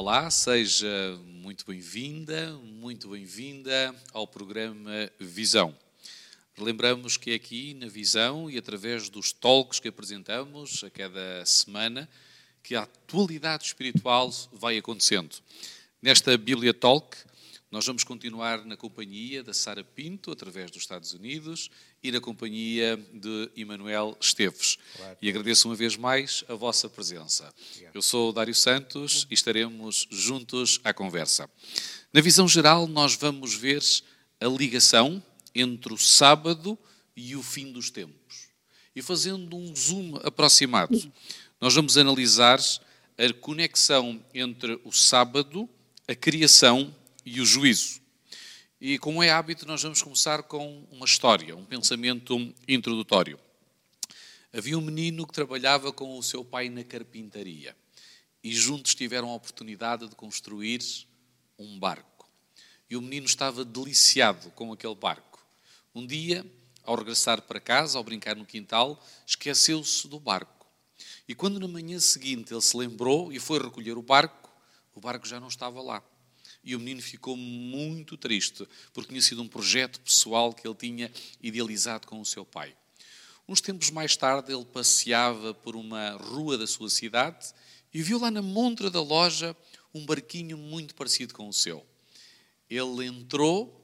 [0.00, 5.76] Olá, seja muito bem-vinda, muito bem-vinda ao programa Visão.
[6.56, 12.08] Lembramos que aqui na Visão e através dos talks que apresentamos a cada semana,
[12.62, 15.34] que a atualidade espiritual vai acontecendo.
[16.00, 17.16] Nesta Bíblia Talk,
[17.70, 21.70] nós vamos continuar na companhia da Sara Pinto, através dos Estados Unidos,
[22.02, 24.78] e na companhia de Emanuel Esteves.
[24.96, 25.18] Claro.
[25.20, 27.52] E agradeço uma vez mais a vossa presença.
[27.70, 27.94] Obrigado.
[27.94, 31.48] Eu sou o Dário Santos e estaremos juntos à conversa.
[32.10, 33.82] Na visão geral, nós vamos ver
[34.40, 35.22] a ligação
[35.54, 36.78] entre o sábado
[37.14, 38.48] e o fim dos tempos.
[38.96, 41.12] E fazendo um zoom aproximado,
[41.60, 42.58] nós vamos analisar
[43.18, 45.68] a conexão entre o sábado,
[46.06, 46.94] a criação
[47.28, 48.00] e o juízo.
[48.80, 53.38] E como é hábito, nós vamos começar com uma história, um pensamento introdutório.
[54.52, 57.76] Havia um menino que trabalhava com o seu pai na carpintaria
[58.42, 60.80] e juntos tiveram a oportunidade de construir
[61.58, 62.28] um barco.
[62.88, 65.44] E o menino estava deliciado com aquele barco.
[65.94, 66.46] Um dia,
[66.82, 70.66] ao regressar para casa, ao brincar no quintal, esqueceu-se do barco.
[71.28, 74.50] E quando na manhã seguinte ele se lembrou e foi recolher o barco,
[74.94, 76.02] o barco já não estava lá.
[76.62, 81.10] E o menino ficou muito triste, porque tinha sido um projeto pessoal que ele tinha
[81.42, 82.74] idealizado com o seu pai.
[83.48, 87.48] Uns tempos mais tarde, ele passeava por uma rua da sua cidade
[87.94, 89.56] e viu lá na montra da loja
[89.94, 91.84] um barquinho muito parecido com o seu.
[92.68, 93.78] Ele entrou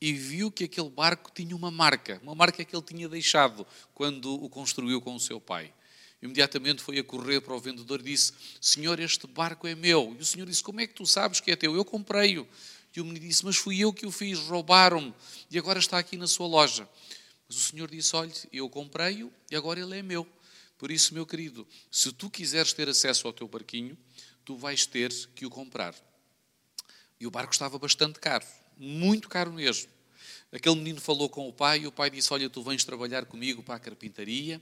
[0.00, 4.34] e viu que aquele barco tinha uma marca, uma marca que ele tinha deixado quando
[4.34, 5.72] o construiu com o seu pai.
[6.20, 10.16] Imediatamente foi a correr para o vendedor e disse: Senhor, este barco é meu.
[10.18, 11.76] E o senhor disse: Como é que tu sabes que é teu?
[11.76, 12.46] Eu comprei-o.
[12.94, 15.14] E o menino disse: Mas fui eu que o fiz, roubaram-me
[15.50, 16.88] e agora está aqui na sua loja.
[17.48, 20.26] Mas o senhor disse: Olhe, eu comprei-o e agora ele é meu.
[20.76, 23.96] Por isso, meu querido, se tu quiseres ter acesso ao teu barquinho,
[24.44, 25.94] tu vais ter que o comprar.
[27.20, 29.88] E o barco estava bastante caro, muito caro mesmo.
[30.50, 33.62] Aquele menino falou com o pai e o pai disse: Olha, tu vens trabalhar comigo
[33.62, 34.60] para a carpintaria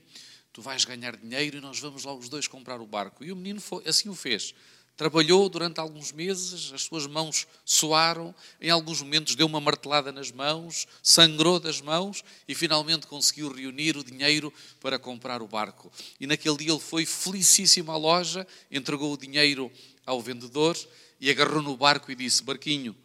[0.57, 3.23] tu vais ganhar dinheiro e nós vamos lá os dois comprar o barco.
[3.23, 4.55] E o menino foi, assim o fez.
[4.95, 10.31] Trabalhou durante alguns meses, as suas mãos suaram, em alguns momentos deu uma martelada nas
[10.31, 14.51] mãos, sangrou das mãos e finalmente conseguiu reunir o dinheiro
[14.81, 15.91] para comprar o barco.
[16.19, 19.71] E naquele dia ele foi felicíssimo à loja, entregou o dinheiro
[20.07, 20.75] ao vendedor
[21.21, 22.97] e agarrou no barco e disse: Barquinho,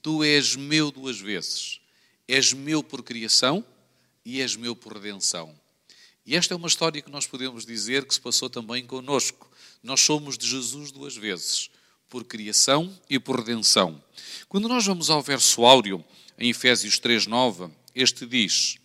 [0.00, 1.82] tu és meu duas vezes.
[2.26, 3.62] És meu por criação
[4.24, 5.62] e és meu por redenção.
[6.26, 9.50] E esta é uma história que nós podemos dizer que se passou também conosco.
[9.82, 11.68] Nós somos de Jesus duas vezes,
[12.08, 14.02] por criação e por redenção.
[14.48, 16.02] Quando nós vamos ao verso áureo,
[16.38, 18.78] em Efésios 3,9, este diz: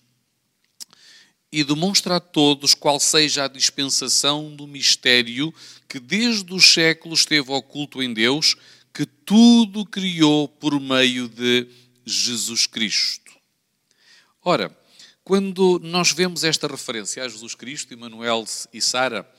[1.49, 5.53] E demonstra a todos qual seja a dispensação do mistério
[5.87, 8.55] que desde os séculos esteve oculto em Deus,
[8.93, 11.67] que tudo criou por meio de
[12.05, 13.31] Jesus Cristo.
[14.43, 14.77] Ora,
[15.29, 19.31] quando nós vemos esta referência a Jesus Cristo, Emmanuel e Sara,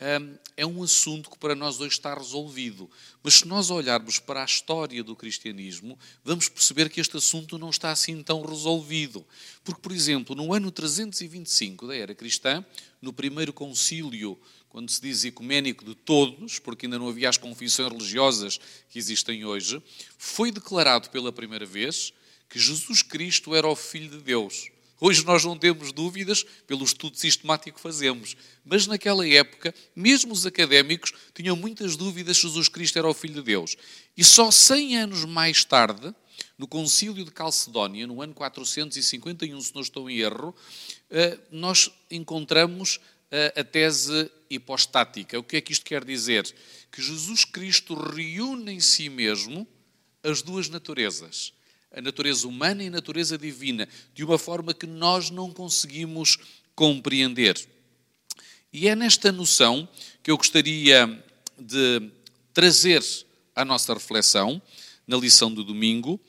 [0.00, 2.90] hum, é um assunto que para nós hoje está resolvido.
[3.22, 7.70] Mas se nós olharmos para a história do cristianismo, vamos perceber que este assunto não
[7.70, 9.24] está assim tão resolvido.
[9.62, 12.66] Porque, por exemplo, no ano 325 da era cristã,
[13.00, 14.36] no primeiro concílio,
[14.68, 18.58] quando se diz ecuménico de todos, porque ainda não havia as confissões religiosas
[18.90, 19.80] que existem hoje,
[20.18, 22.12] foi declarado pela primeira vez
[22.48, 24.72] que Jesus Cristo era o Filho de Deus.
[25.00, 30.44] Hoje nós não temos dúvidas pelo estudo sistemático que fazemos, mas naquela época, mesmo os
[30.44, 33.76] académicos tinham muitas dúvidas se Jesus Cristo era o Filho de Deus.
[34.16, 36.12] E só 100 anos mais tarde,
[36.56, 40.54] no Concílio de Calcedónia, no ano 451, se não estou em erro,
[41.10, 42.98] eh, nós encontramos
[43.30, 45.38] eh, a tese hipostática.
[45.38, 46.52] O que é que isto quer dizer?
[46.90, 49.66] Que Jesus Cristo reúne em si mesmo
[50.24, 51.52] as duas naturezas
[51.92, 56.36] a natureza humana e a natureza divina, de uma forma que nós não conseguimos
[56.74, 57.58] compreender.
[58.72, 59.88] E é nesta noção
[60.22, 61.24] que eu gostaria
[61.58, 62.10] de
[62.52, 63.02] trazer
[63.54, 64.60] à nossa reflexão,
[65.06, 66.20] na lição do domingo,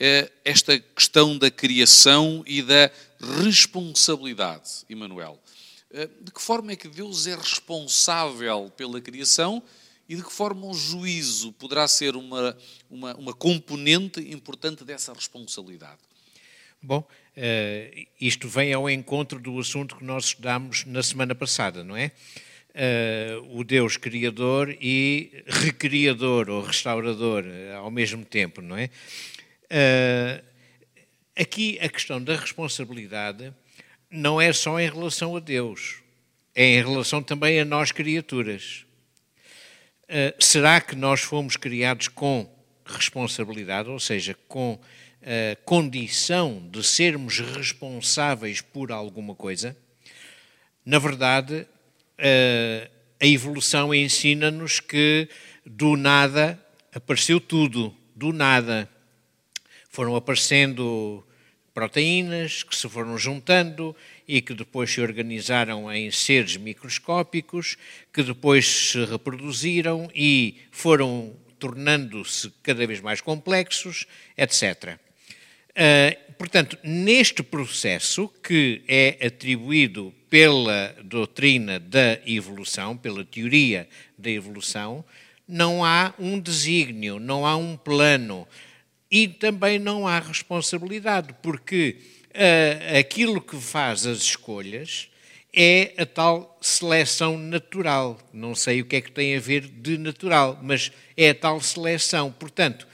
[0.00, 2.90] eh, esta questão da criação e da
[3.38, 5.38] responsabilidade, Emanuel.
[5.90, 9.62] Eh, de que forma é que Deus é responsável pela criação
[10.12, 12.54] e de que forma o juízo poderá ser uma,
[12.90, 16.00] uma, uma componente importante dessa responsabilidade?
[16.82, 21.96] Bom, uh, isto vem ao encontro do assunto que nós estudámos na semana passada, não
[21.96, 22.12] é?
[22.74, 28.90] Uh, o Deus criador e recriador ou restaurador uh, ao mesmo tempo, não é?
[31.34, 33.50] aqui a questão da responsabilidade
[34.10, 36.02] não é só em relação a Deus,
[36.54, 38.84] é em relação também a nós criaturas.
[40.12, 42.46] Uh, será que nós fomos criados com
[42.84, 44.78] responsabilidade, ou seja, com
[45.22, 49.74] a condição de sermos responsáveis por alguma coisa?
[50.84, 51.66] Na verdade,
[53.18, 55.30] a evolução ensina-nos que
[55.64, 56.62] do nada
[56.92, 58.86] apareceu tudo, do nada.
[59.88, 61.24] Foram aparecendo
[61.72, 67.76] proteínas que se foram juntando e que depois se organizaram em seres microscópicos,
[68.12, 74.98] que depois se reproduziram e foram tornando-se cada vez mais complexos, etc.
[75.70, 83.88] Uh, portanto, neste processo que é atribuído pela doutrina da evolução, pela teoria
[84.18, 85.04] da evolução,
[85.46, 88.46] não há um desígnio, não há um plano
[89.10, 91.98] e também não há responsabilidade, porque
[92.32, 95.08] uh, aquilo que faz as escolhas
[95.54, 98.18] é a tal seleção natural.
[98.32, 101.60] Não sei o que é que tem a ver de natural, mas é a tal
[101.60, 102.32] seleção.
[102.32, 102.86] Portanto,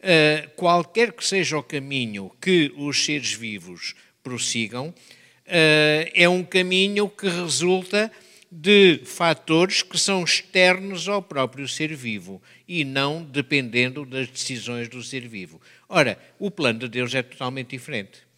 [0.00, 7.08] uh, qualquer que seja o caminho que os seres vivos prossigam, uh, é um caminho
[7.08, 8.12] que resulta
[8.54, 15.02] de fatores que são externos ao próprio ser vivo e não dependendo das decisões do
[15.02, 15.58] ser vivo.
[15.88, 18.31] Ora, o plano de Deus é totalmente diferente.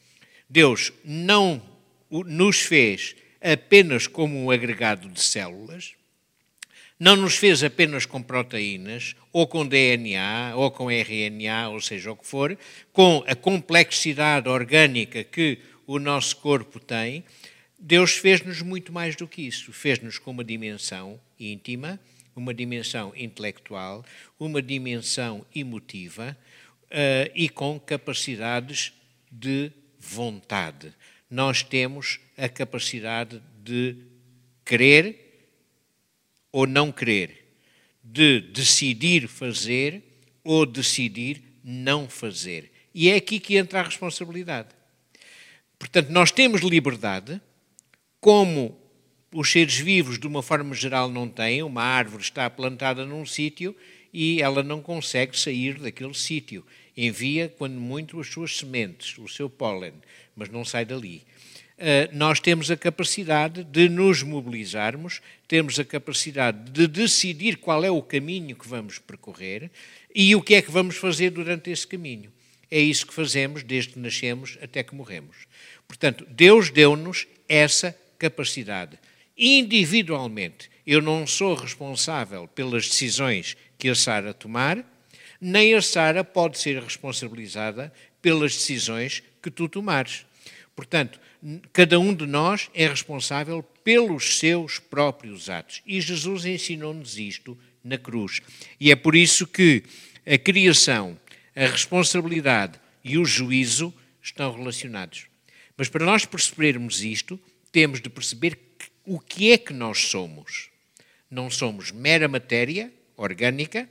[0.49, 1.63] Deus não
[2.11, 5.95] nos fez apenas como um agregado de células,
[6.99, 12.17] não nos fez apenas com proteínas, ou com DNA, ou com RNA, ou seja o
[12.17, 12.57] que for,
[12.93, 17.25] com a complexidade orgânica que o nosso corpo tem,
[17.79, 19.73] Deus fez-nos muito mais do que isso.
[19.73, 22.01] Fez-nos com uma dimensão íntima,
[22.35, 24.05] uma dimensão intelectual,
[24.39, 26.37] uma dimensão emotiva
[26.85, 28.93] uh, e com capacidades
[29.31, 29.71] de
[30.05, 30.93] vontade.
[31.31, 33.97] Nós temos a capacidade de
[34.65, 35.49] querer
[36.53, 37.45] ou não querer,
[38.03, 40.03] de decidir fazer
[40.45, 42.71] ou decidir não fazer.
[42.95, 44.69] E é aqui que entra a responsabilidade.
[45.79, 47.41] Portanto, nós temos liberdade,
[48.21, 48.79] como
[49.33, 51.63] os seres vivos, de uma forma geral, não têm.
[51.63, 53.75] Uma árvore está plantada num sítio
[54.13, 56.65] e ela não consegue sair daquele sítio.
[56.97, 59.95] Envia, quando muito, as suas sementes, o seu pólen,
[60.37, 61.23] mas não sai dali.
[61.77, 67.91] Uh, nós temos a capacidade de nos mobilizarmos, temos a capacidade de decidir qual é
[67.91, 69.71] o caminho que vamos percorrer
[70.15, 72.33] e o que é que vamos fazer durante esse caminho.
[72.71, 75.37] É isso que fazemos desde que nascemos até que morremos.
[75.87, 78.99] Portanto, Deus deu-nos essa capacidade.
[79.37, 84.85] Individualmente, eu não sou responsável pelas decisões que a Sara tomar,
[85.41, 90.25] nem a Sara pode ser responsabilizada pelas decisões que tu tomares.
[90.75, 91.21] Portanto,
[91.73, 95.83] cada um de nós é responsável pelos seus próprios atos.
[95.87, 98.41] E Jesus ensinou-nos isto na cruz.
[98.81, 99.85] E é por isso que
[100.27, 101.19] a criação,
[101.55, 103.93] a responsabilidade e o juízo
[104.23, 105.27] estão relacionados.
[105.77, 107.39] Mas para nós percebermos isto,
[107.71, 108.59] temos de perceber
[109.05, 110.71] o que é que nós somos.
[111.31, 113.89] Não somos mera matéria orgânica,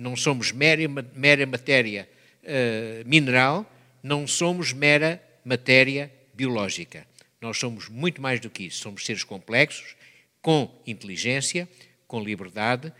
[0.00, 2.08] não somos mera, mera matéria
[2.42, 3.70] uh, mineral,
[4.02, 7.06] não somos mera matéria biológica.
[7.38, 8.80] Nós somos muito mais do que isso.
[8.80, 9.94] Somos seres complexos,
[10.40, 11.68] com inteligência,
[12.06, 12.90] com liberdade,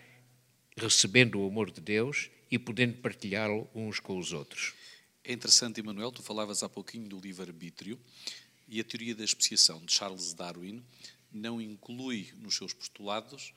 [0.76, 4.74] recebendo o amor de Deus e podendo partilhá-lo uns com os outros.
[5.24, 7.98] É interessante, Emanuel, tu falavas há pouquinho do livre-arbítrio.
[8.68, 10.82] E a teoria da especiação de Charles Darwin
[11.32, 13.54] não inclui nos seus postulados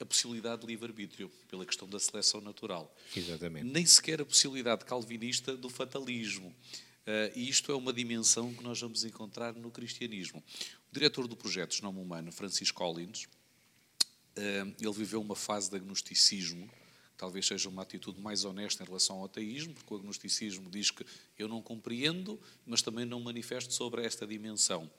[0.00, 2.94] a possibilidade de livre-arbítrio, pela questão da seleção natural.
[3.16, 3.64] Exatamente.
[3.64, 6.48] Nem sequer a possibilidade calvinista do fatalismo.
[6.48, 10.42] Uh, e isto é uma dimensão que nós vamos encontrar no cristianismo.
[10.90, 16.70] O diretor do projeto Genoma Humano, Francisco Collins, uh, ele viveu uma fase de agnosticismo
[17.16, 21.04] talvez seja uma atitude mais honesta em relação ao ateísmo, porque o agnosticismo diz que
[21.38, 24.90] eu não compreendo, mas também não manifesto sobre esta dimensão.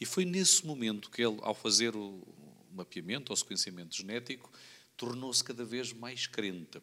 [0.00, 2.22] E foi nesse momento que ele, ao fazer o
[2.74, 4.50] mapeamento, o sequenciamento genético,
[4.96, 6.80] tornou-se cada vez mais crente.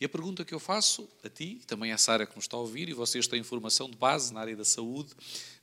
[0.00, 2.60] E a pergunta que eu faço a ti, também à Sara que nos está a
[2.60, 5.14] ouvir, e vocês têm informação de base na área da saúde,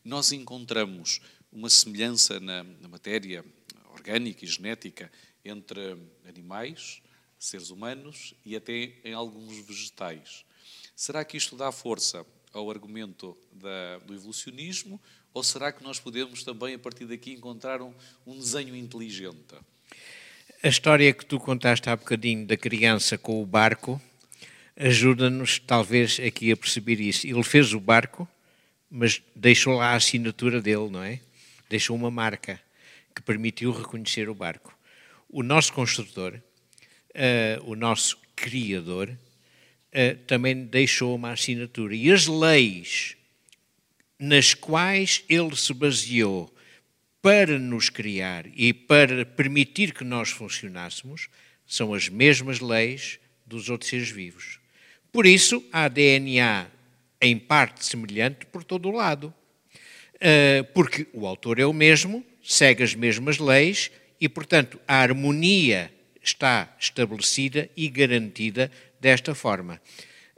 [0.04, 1.20] nós encontramos
[1.52, 3.44] uma semelhança na, na matéria
[3.92, 5.12] orgânica e genética
[5.44, 7.02] entre animais,
[7.40, 10.46] seres humanos e até em alguns vegetais.
[10.96, 15.02] Será que isto dá força ao argumento da, do evolucionismo
[15.34, 17.94] ou será que nós podemos também, a partir daqui, encontrar um,
[18.26, 19.56] um desenho inteligente?
[20.64, 24.02] A história que tu contaste há bocadinho da criança com o barco
[24.76, 27.26] ajuda-nos, talvez, aqui a perceber isso.
[27.26, 28.28] Ele fez o barco,
[28.90, 31.20] mas deixou lá a assinatura dele, não é?
[31.70, 32.62] Deixou uma marca
[33.16, 34.76] que permitiu reconhecer o barco.
[35.30, 36.40] O nosso construtor
[37.18, 41.96] uh, o nosso Criador, uh, também deixou uma assinatura.
[41.96, 43.17] E as leis
[44.20, 46.54] nas quais ele se baseou
[47.22, 51.28] para nos criar e para permitir que nós funcionássemos
[51.66, 54.60] são as mesmas leis dos outros seres vivos.
[55.12, 56.68] Por isso, há DNA
[57.22, 59.34] em parte semelhante por todo o lado.
[60.16, 65.94] Uh, porque o autor é o mesmo, segue as mesmas leis e, portanto, a harmonia
[66.24, 69.80] está estabelecida e garantida desta forma.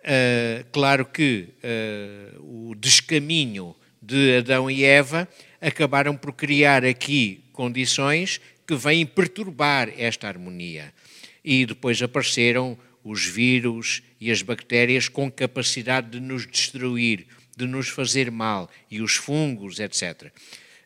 [0.09, 5.29] Uh, claro que uh, o descaminho de Adão e Eva
[5.61, 10.91] acabaram por criar aqui condições que vêm perturbar esta harmonia.
[11.45, 17.87] E depois apareceram os vírus e as bactérias com capacidade de nos destruir, de nos
[17.87, 20.31] fazer mal, e os fungos, etc.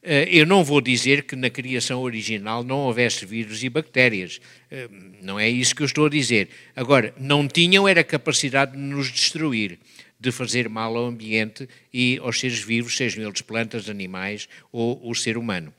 [0.05, 4.41] Eh, eu não vou dizer que na criação original não houvesse vírus e bactérias.
[4.69, 4.89] Eh,
[5.21, 6.49] não é isso que eu estou a dizer.
[6.75, 9.79] Agora, não tinham era capacidade de nos destruir,
[10.19, 15.15] de fazer mal ao ambiente e aos seres vivos, sejam eles plantas, animais ou o
[15.15, 15.73] ser humano.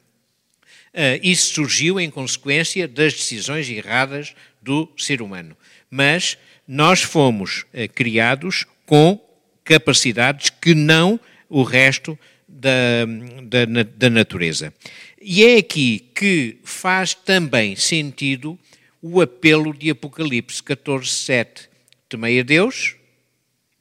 [0.94, 5.54] Eh, isso surgiu em consequência das decisões erradas do ser humano.
[5.90, 9.20] Mas nós fomos criados com
[9.62, 12.18] capacidades que não o resto
[12.64, 14.72] da, da, da natureza.
[15.20, 18.58] E é aqui que faz também sentido
[19.02, 21.68] o apelo de Apocalipse 14, 7.
[22.08, 22.96] Temei a Deus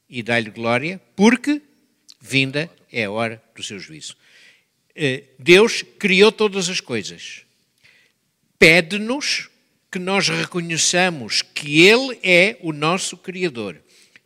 [0.08, 1.62] e dá-lhe glória, porque
[2.20, 4.16] vinda é a hora do seu juízo.
[4.94, 7.42] Eh, Deus criou todas as coisas.
[8.58, 9.48] Pede-nos
[9.90, 13.80] que nós reconheçamos que Ele é o nosso Criador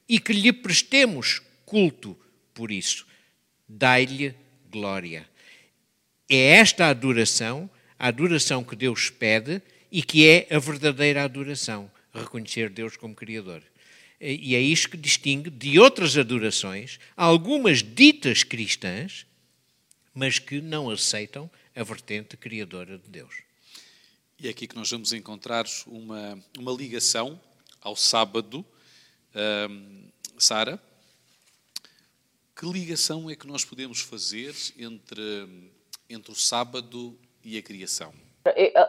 [0.08, 2.18] e que lhe prestemos culto
[2.54, 3.06] por isso.
[3.68, 4.34] Dai-lhe
[4.70, 5.28] glória.
[6.28, 11.90] É esta a adoração, a adoração que Deus pede e que é a verdadeira adoração,
[12.12, 13.62] reconhecer Deus como Criador.
[14.20, 19.24] E é isto que distingue de outras adorações, algumas ditas cristãs,
[20.12, 23.42] mas que não aceitam a vertente criadora de Deus.
[24.40, 27.40] E é aqui que nós vamos encontrar uma, uma ligação
[27.80, 28.64] ao sábado.
[29.70, 30.80] Um, Sara,
[32.58, 35.70] que ligação é que nós podemos fazer entre,
[36.10, 38.12] entre o sábado e a criação?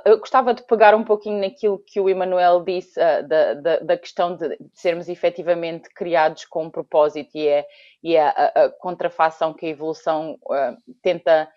[0.05, 3.97] Eu, gostava de pegar um pouquinho naquilo que o Emanuel disse uh, da, da, da,
[3.97, 7.67] questão de sermos efetivamente criados com um propósito e é,
[8.01, 11.47] e é a, a, contrafação que a evolução uh, tenta,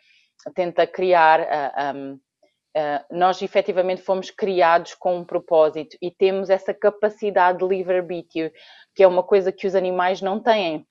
[0.55, 1.41] tenta criar.
[1.41, 2.21] Uh, um,
[3.11, 8.51] nós efetivamente fomos criados com um propósito e temos essa capacidade de livre-arbítrio,
[8.95, 10.87] que é uma coisa que os animais não têm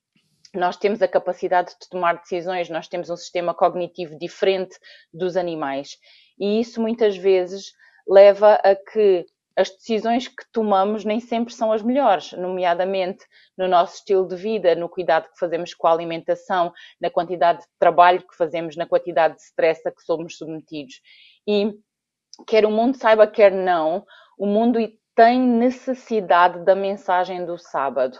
[0.53, 4.77] nós temos a capacidade de tomar decisões, nós temos um sistema cognitivo diferente
[5.13, 5.97] dos animais.
[6.39, 7.73] E isso muitas vezes
[8.07, 13.25] leva a que as decisões que tomamos nem sempre são as melhores, nomeadamente
[13.57, 17.67] no nosso estilo de vida, no cuidado que fazemos com a alimentação, na quantidade de
[17.77, 21.01] trabalho que fazemos, na quantidade de stress a que somos submetidos.
[21.47, 21.73] E
[22.47, 24.05] quer o mundo saiba, quer não,
[24.37, 24.79] o mundo
[25.15, 28.17] tem necessidade da mensagem do sábado.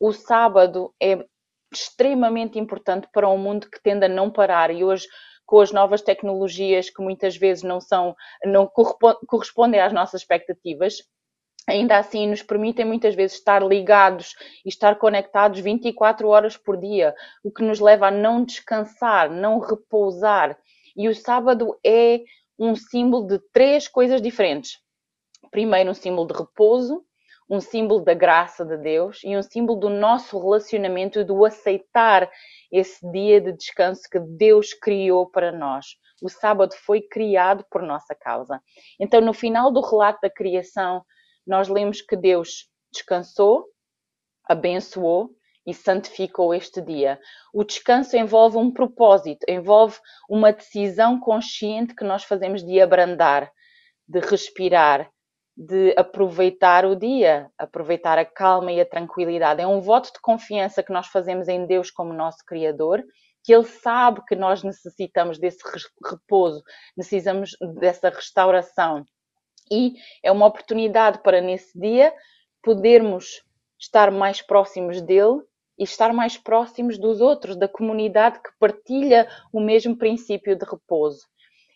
[0.00, 1.24] O sábado é
[1.72, 5.06] extremamente importante para um mundo que tende a não parar e hoje
[5.44, 10.98] com as novas tecnologias que muitas vezes não são, não correspondem às nossas expectativas,
[11.66, 14.34] ainda assim nos permitem muitas vezes estar ligados
[14.64, 19.58] e estar conectados 24 horas por dia, o que nos leva a não descansar, não
[19.58, 20.58] repousar.
[20.94, 22.20] E o sábado é
[22.58, 24.78] um símbolo de três coisas diferentes.
[25.50, 27.04] Primeiro, um símbolo de repouso,
[27.48, 32.30] um símbolo da graça de Deus e um símbolo do nosso relacionamento e do aceitar
[32.70, 35.86] esse dia de descanso que Deus criou para nós.
[36.22, 38.60] O sábado foi criado por nossa causa.
[39.00, 41.02] Então, no final do relato da criação,
[41.46, 43.64] nós lemos que Deus descansou,
[44.44, 45.30] abençoou
[45.66, 47.20] e santificou este dia.
[47.52, 53.50] O descanso envolve um propósito, envolve uma decisão consciente que nós fazemos de abrandar,
[54.06, 55.10] de respirar,
[55.58, 59.60] de aproveitar o dia, aproveitar a calma e a tranquilidade.
[59.60, 63.02] É um voto de confiança que nós fazemos em Deus como nosso Criador,
[63.42, 65.58] que Ele sabe que nós necessitamos desse
[66.08, 66.62] repouso,
[66.96, 69.04] necessitamos dessa restauração.
[69.68, 72.14] E é uma oportunidade para nesse dia
[72.62, 73.42] podermos
[73.80, 75.42] estar mais próximos dele
[75.76, 81.26] e estar mais próximos dos outros, da comunidade que partilha o mesmo princípio de repouso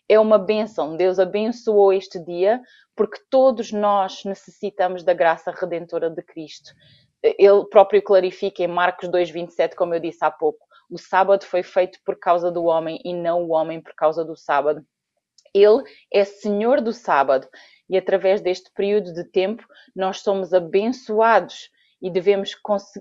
[0.07, 0.95] é uma bênção.
[0.95, 2.61] Deus abençoou este dia
[2.95, 6.71] porque todos nós necessitamos da graça redentora de Cristo.
[7.21, 11.99] Ele próprio clarifica em Marcos 2,27, como eu disse há pouco: o sábado foi feito
[12.05, 14.85] por causa do homem e não o homem por causa do sábado.
[15.53, 17.47] Ele é Senhor do sábado
[17.89, 21.69] e através deste período de tempo nós somos abençoados
[22.01, 22.55] e devemos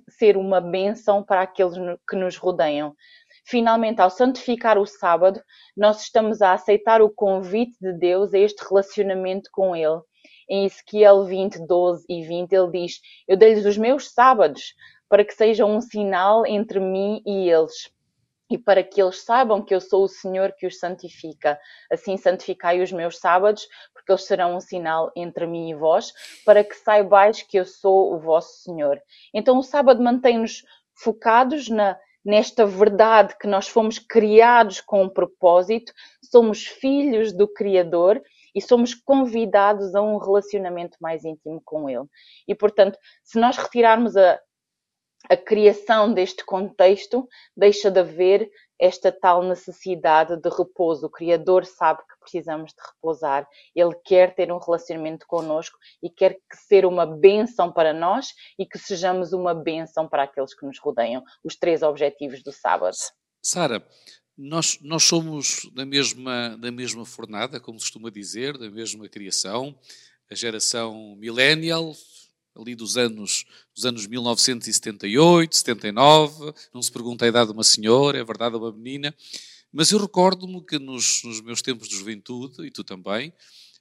[0.08, 1.74] ser uma bênção para aqueles
[2.08, 2.94] que nos rodeiam.
[3.44, 5.42] Finalmente, ao santificar o sábado,
[5.76, 10.00] nós estamos a aceitar o convite de Deus a este relacionamento com Ele.
[10.48, 14.74] Em Ezequiel 20, 12 e 20, ele diz: Eu dei-lhes os meus sábados
[15.08, 17.92] para que sejam um sinal entre mim e eles
[18.52, 21.58] e para que eles saibam que eu sou o Senhor que os santifica.
[21.90, 26.12] Assim santificai os meus sábados, porque eles serão um sinal entre mim e vós,
[26.44, 29.00] para que saibais que eu sou o vosso Senhor.
[29.32, 30.62] Então o sábado mantém-nos
[30.94, 38.22] focados na, nesta verdade que nós fomos criados com um propósito, somos filhos do Criador
[38.54, 42.06] e somos convidados a um relacionamento mais íntimo com Ele.
[42.46, 44.38] E portanto, se nós retirarmos a,
[45.28, 47.26] a criação deste contexto
[47.56, 48.50] deixa de haver
[48.82, 51.06] esta tal necessidade de repouso.
[51.06, 53.48] O Criador sabe que precisamos de repousar.
[53.76, 58.66] Ele quer ter um relacionamento conosco e quer que ser uma bênção para nós e
[58.66, 61.22] que sejamos uma bênção para aqueles que nos rodeiam.
[61.44, 62.96] Os três objetivos do sábado.
[63.40, 63.86] Sara,
[64.36, 69.78] nós, nós somos da mesma, da mesma fornada, como costuma dizer, da mesma criação.
[70.28, 71.92] A geração millennial,
[72.54, 73.44] ali dos anos,
[73.74, 78.72] dos anos 1978, 79, não se pergunta a idade de uma senhora, é verdade, uma
[78.72, 79.14] menina,
[79.72, 83.32] mas eu recordo-me que nos, nos, meus tempos de juventude, e tu também,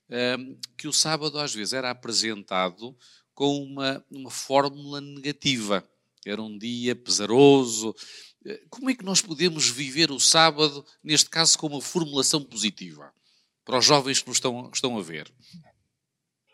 [0.09, 2.95] um, ehm, que o sábado às vezes era apresentado
[3.33, 5.83] com uma, uma fórmula negativa.
[6.25, 7.95] Era um dia pesaroso.
[8.45, 13.11] Eh, como é que nós podemos viver o sábado, neste caso, com uma formulação positiva?
[13.65, 15.31] Para os jovens que nos estão, estão a ver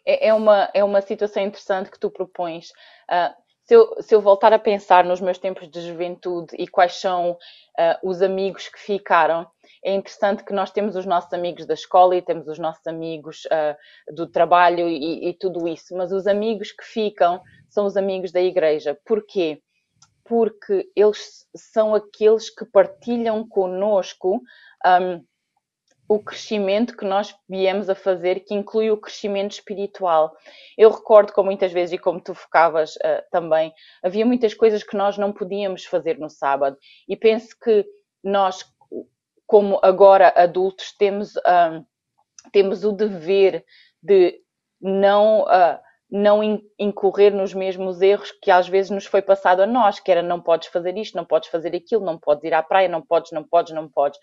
[0.07, 2.69] é, é, uma, é uma situação interessante que tu propões.
[3.11, 3.35] Uh,
[3.65, 7.31] se, eu, se eu voltar a pensar nos meus tempos de juventude e quais são
[7.31, 9.45] uh, os amigos que ficaram,
[9.83, 13.43] é interessante que nós temos os nossos amigos da escola e temos os nossos amigos
[13.46, 18.31] uh, do trabalho e, e, tudo isso, mas os amigos que ficam são os amigos
[18.31, 18.98] da igreja.
[19.05, 19.61] Porquê?
[20.24, 24.41] Porque eles são aqueles que partilham conosco.
[24.85, 25.24] Um,
[26.07, 30.35] o crescimento que nós viemos a fazer, que inclui o crescimento espiritual.
[30.77, 34.96] Eu recordo, como muitas vezes, e como tu focavas uh, também, havia muitas coisas que
[34.96, 36.77] nós não podíamos fazer no sábado.
[37.07, 37.85] E penso que
[38.24, 38.65] nós,
[39.46, 41.85] como agora adultos, temos, uh,
[42.51, 43.65] temos o dever
[44.01, 44.39] de
[44.81, 45.43] não.
[45.43, 46.41] Uh, não
[46.79, 50.39] incorrer nos mesmos erros que às vezes nos foi passado a nós, que era não
[50.39, 53.43] podes fazer isto, não podes fazer aquilo, não podes ir à praia, não podes, não
[53.43, 54.17] podes, não podes.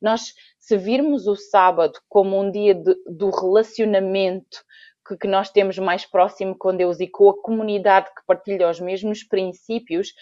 [0.00, 4.64] Nós, se virmos o sábado como um dia de, do relacionamento
[5.06, 8.80] que, que nós temos mais próximo com Deus e com a comunidade que partilha os
[8.80, 10.12] mesmos princípios,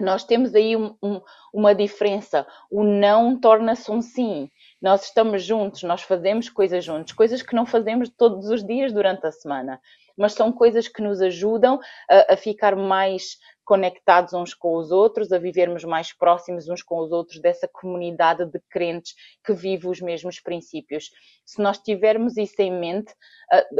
[0.00, 1.20] nós temos aí um, um,
[1.52, 2.46] uma diferença.
[2.70, 4.50] O não torna-se um sim.
[4.80, 9.26] Nós estamos juntos, nós fazemos coisas juntos, coisas que não fazemos todos os dias durante
[9.26, 9.80] a semana,
[10.16, 15.32] mas são coisas que nos ajudam a, a ficar mais conectados uns com os outros,
[15.32, 20.00] a vivermos mais próximos uns com os outros dessa comunidade de crentes que vive os
[20.00, 21.10] mesmos princípios.
[21.44, 23.14] Se nós tivermos isso em mente,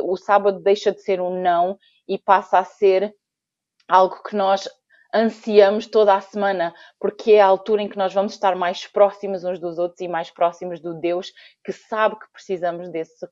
[0.03, 3.15] o sábado deixa de ser um não e passa a ser
[3.89, 4.69] algo que nós
[5.13, 9.45] ansiamos toda a semana, porque é a altura em que nós vamos estar mais próximos
[9.45, 11.33] uns dos outros e mais próximos do Deus
[11.65, 13.27] que sabe que precisamos desse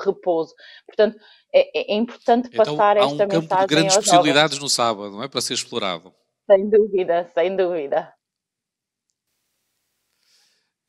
[0.00, 0.54] repouso.
[0.86, 1.18] Portanto,
[1.52, 3.48] é, é importante então, passar esta mensagem.
[3.50, 4.62] Há um grandes possibilidades jovens.
[4.62, 5.28] no sábado, não é?
[5.28, 6.12] Para ser explorado.
[6.50, 8.12] Sem dúvida, sem dúvida.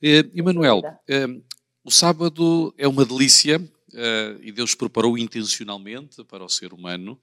[0.02, 1.26] Eh, Emanuel, eh,
[1.84, 3.60] o sábado é uma delícia
[3.92, 7.20] eh, e Deus preparou intencionalmente para o ser humano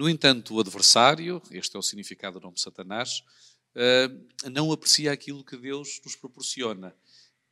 [0.00, 3.22] no entanto, o adversário, este é o significado do nome Satanás,
[3.74, 4.08] eh,
[4.50, 6.96] não aprecia aquilo que Deus nos proporciona.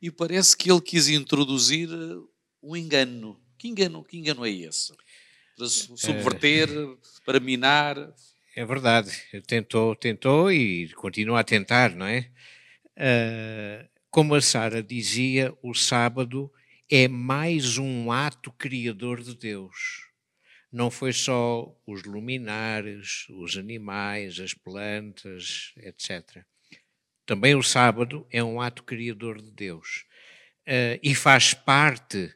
[0.01, 2.17] E parece que ele quis introduzir eh,
[2.63, 3.39] um engano.
[3.55, 4.91] Que engano, que engano é esse?
[5.55, 6.97] Para subverter, é...
[7.23, 8.15] para minar?
[8.55, 9.11] É verdade.
[9.45, 12.31] Tentou, tentou e continua a tentar, não é?
[14.09, 16.51] Como a Sara dizia, o sábado
[16.89, 20.08] é mais um ato criador de Deus
[20.71, 26.43] não foi só os luminares, os animais, as plantas, etc.
[27.25, 30.05] Também o sábado é um ato criador de Deus
[30.67, 32.33] uh, e faz parte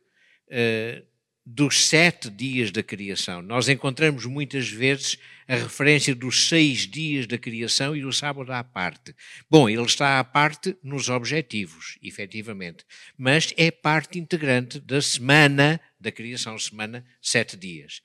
[0.48, 1.14] uh,
[1.46, 3.42] dos sete dias da criação.
[3.42, 5.18] Nós encontramos muitas vezes
[5.48, 9.14] a referência dos seis dias da criação e o sábado à parte.
[9.50, 12.86] Bom, ele está à parte nos objetivos, efetivamente,
[13.18, 18.02] mas é parte integrante da semana da criação, semana, sete dias.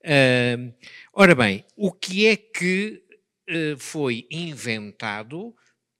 [0.00, 0.72] Uh,
[1.12, 3.02] ora bem, o que é que
[3.50, 5.54] uh, foi inventado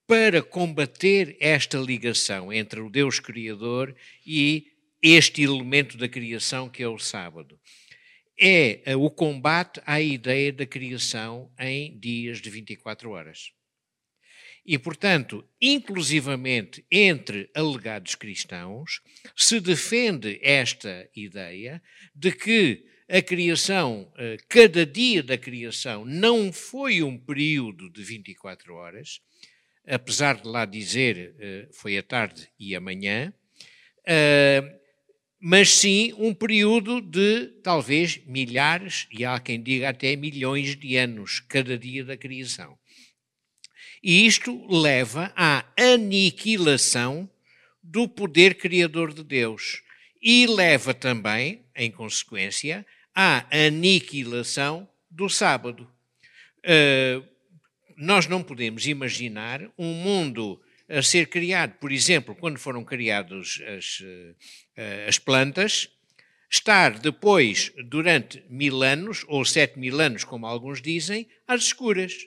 [0.07, 3.95] para combater esta ligação entre o Deus Criador
[4.27, 4.69] e
[5.03, 7.59] este elemento da criação que é o sábado?
[8.39, 13.53] É o combate à ideia da criação em dias de 24 horas.
[14.65, 19.01] E, portanto, inclusivamente entre alegados cristãos,
[19.37, 21.83] se defende esta ideia
[22.15, 28.75] de que a criação, eh, cada dia da criação, não foi um período de 24
[28.75, 29.21] horas,
[29.87, 33.33] apesar de lá dizer eh, foi a tarde e a manhã,
[34.07, 34.63] eh,
[35.41, 41.41] mas sim um período de talvez milhares, e há quem diga até milhões de anos,
[41.41, 42.79] cada dia da criação.
[44.03, 47.31] E isto leva à aniquilação
[47.81, 49.83] do poder criador de Deus.
[50.21, 52.85] E leva também, em consequência,
[53.15, 55.89] à aniquilação do sábado.
[56.59, 57.25] Uh,
[57.97, 64.01] nós não podemos imaginar um mundo a ser criado, por exemplo, quando foram criadas as,
[64.01, 64.37] uh,
[65.09, 65.89] as plantas,
[66.51, 72.27] estar depois, durante mil anos, ou sete mil anos, como alguns dizem, às escuras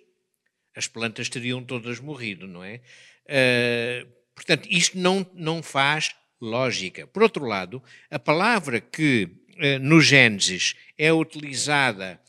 [0.75, 2.81] as plantas teriam todas morrido, não é?
[3.25, 7.07] Uh, portanto, isto não, não faz lógica.
[7.07, 12.19] Por outro lado, a palavra que uh, no Gênesis é utilizada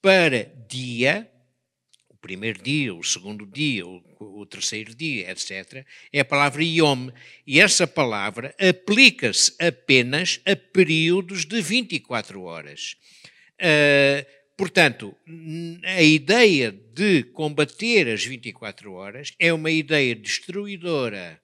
[0.00, 1.30] para dia,
[2.08, 7.10] o primeiro dia, o segundo dia, o, o terceiro dia, etc., é a palavra Yom.
[7.46, 12.96] E essa palavra aplica-se apenas a períodos de 24 horas.
[13.60, 15.16] Uh, Portanto,
[15.84, 21.40] a ideia de combater as 24 horas é uma ideia destruidora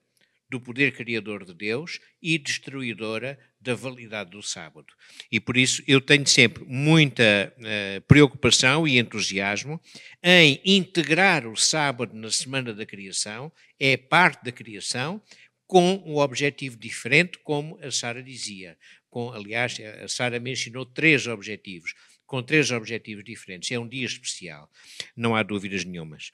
[0.49, 4.87] do poder criador de Deus e destruidora da validade do sábado.
[5.31, 9.79] E por isso eu tenho sempre muita uh, preocupação e entusiasmo
[10.23, 15.21] em integrar o sábado na semana da criação, é parte da criação,
[15.67, 18.75] com um objetivo diferente, como a Sara dizia.
[19.07, 21.93] Com, aliás, a Sara mencionou três objetivos
[22.29, 23.71] com três objetivos diferentes.
[23.71, 24.69] É um dia especial,
[25.17, 26.31] não há dúvidas nenhumas.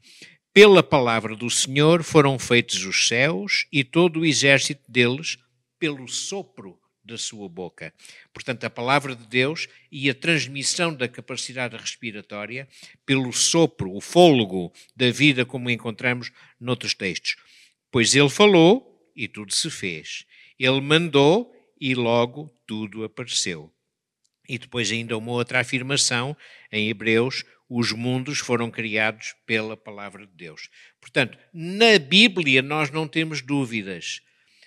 [0.53, 5.38] Pela palavra do Senhor foram feitos os céus e todo o exército deles
[5.79, 7.93] pelo sopro da sua boca.
[8.34, 12.67] Portanto, a palavra de Deus e a transmissão da capacidade respiratória
[13.05, 16.29] pelo sopro, o fôlego da vida, como encontramos
[16.60, 17.38] noutros textos.
[17.89, 20.25] Pois ele falou e tudo se fez.
[20.60, 23.75] Ele mandou e logo tudo apareceu.
[24.47, 26.36] E depois ainda uma outra afirmação
[26.71, 30.69] em Hebreus, os mundos foram criados pela palavra de Deus.
[31.01, 34.21] Portanto, na Bíblia nós não temos dúvidas.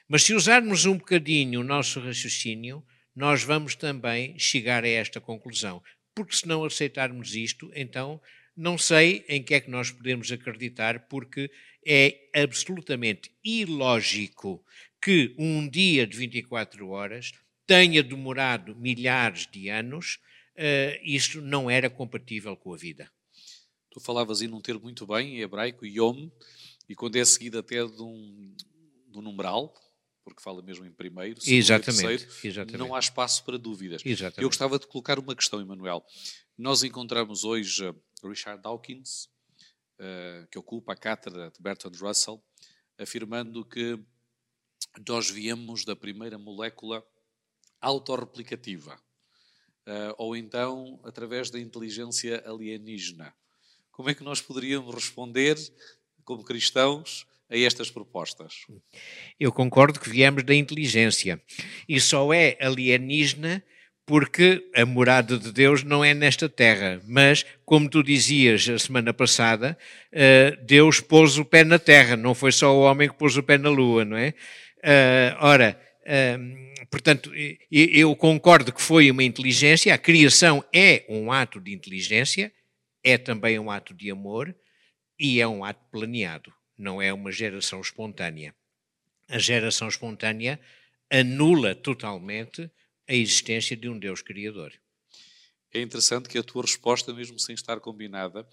[0.09, 2.83] Mas se usarmos um bocadinho o nosso raciocínio,
[3.15, 5.83] nós vamos também chegar a esta conclusão.
[6.15, 8.21] Porque se não aceitarmos isto, então
[8.57, 11.51] não sei em que é que nós podemos acreditar, porque
[11.87, 14.65] é absolutamente ilógico
[15.01, 17.33] que um dia de 24 horas
[17.69, 20.19] tenha demorado milhares de anos,
[20.57, 23.13] uh, isto não era compatível com a vida.
[23.91, 26.31] Tu falavas aí num termo muito bem, em hebraico, yom,
[26.89, 28.55] e quando é seguido até de um,
[29.07, 29.75] de um numeral,
[30.25, 32.79] porque fala mesmo em primeiro, segundo exatamente, terceiro, exatamente.
[32.79, 34.01] não há espaço para dúvidas.
[34.03, 34.43] Exatamente.
[34.43, 36.03] Eu gostava de colocar uma questão, Emanuel.
[36.57, 39.29] Nós encontramos hoje Richard Dawkins,
[40.01, 42.43] uh, que ocupa a cátedra de Bertrand Russell,
[42.99, 43.99] afirmando que
[45.07, 47.05] nós viemos da primeira molécula
[47.81, 48.95] autorreplicativa,
[49.87, 53.33] uh, ou então através da inteligência alienígena.
[53.91, 55.57] Como é que nós poderíamos responder,
[56.25, 58.67] como cristãos, a estas propostas?
[59.41, 61.43] Eu concordo que viemos da inteligência
[61.89, 63.63] e só é alienígena
[64.09, 69.13] porque a morada de Deus não é nesta terra, mas, como tu dizias a semana
[69.13, 69.77] passada,
[70.11, 73.43] eh, Deus pôs o pé na terra, não foi só o homem que pôs o
[73.43, 74.33] pé na lua, não é?
[74.83, 75.79] Eh, ora,
[76.91, 77.31] portanto,
[77.71, 82.53] eu concordo que foi uma inteligência, a criação é um ato de inteligência,
[83.03, 84.55] é também um ato de amor
[85.19, 88.55] e é um ato planeado, não é uma geração espontânea.
[89.29, 90.61] A geração espontânea
[91.11, 92.71] anula totalmente
[93.09, 94.73] a existência de um Deus Criador.
[95.73, 98.47] É interessante que a tua resposta, mesmo sem estar combinada,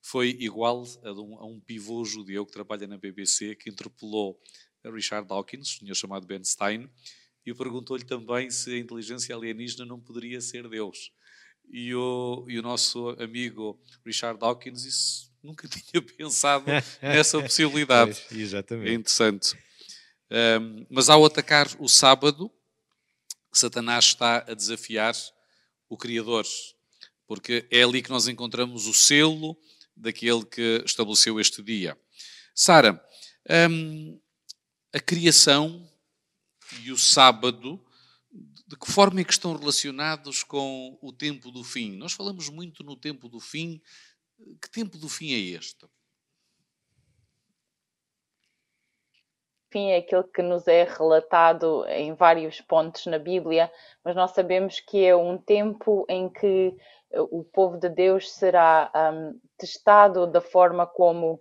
[0.00, 4.40] foi igual a um, a um pivô judeu que trabalha na BBC, que interpelou
[4.84, 6.88] Richard Dawkins, senhor chamado Ben Stein,
[7.44, 11.10] e perguntou-lhe também se a inteligência alienígena não poderia ser Deus.
[11.70, 16.64] E o, e o nosso amigo Richard Dawkins disse, nunca tinha pensado
[17.00, 18.20] nessa possibilidade.
[18.28, 18.90] Pois, exatamente.
[18.90, 19.56] É interessante.
[20.30, 22.50] Um, mas ao atacar o sábado,
[23.52, 25.14] Satanás está a desafiar
[25.88, 26.44] o Criador,
[27.26, 29.58] porque é ali que nós encontramos o selo
[29.96, 31.98] daquele que estabeleceu este dia.
[32.54, 33.02] Sara,
[33.70, 34.20] um,
[34.92, 35.87] a criação
[36.82, 37.84] e o sábado
[38.66, 41.96] de que forma é que estão relacionados com o tempo do fim?
[41.96, 43.80] Nós falamos muito no tempo do fim.
[44.60, 45.86] Que tempo do fim é este?
[49.70, 53.70] fim é aquele que nos é relatado em vários pontos na Bíblia,
[54.04, 56.74] mas nós sabemos que é um tempo em que
[57.10, 61.40] eh, o povo de Deus será um, testado da forma como,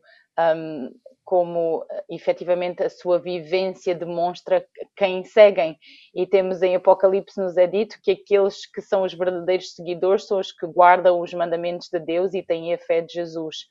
[0.56, 0.94] um,
[1.28, 5.78] como eh, efetivamente a sua vivência demonstra quem seguem.
[6.16, 10.40] E temos em Apocalipse nos é dito que aqueles que são os verdadeiros seguidores são
[10.40, 13.66] os que guardam os mandamentos de Deus e têm a fé de Jesus.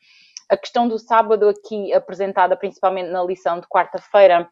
[0.51, 4.47] A questão do sábado, aqui apresentada principalmente na lição de quarta-feira,